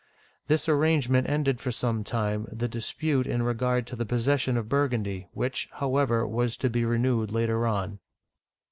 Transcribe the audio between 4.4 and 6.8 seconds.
of Burgundy, which, however, was to